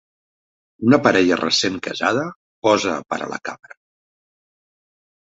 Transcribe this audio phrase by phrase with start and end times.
[0.85, 2.23] Una parella recent casada
[2.67, 3.77] posa per a la càmera.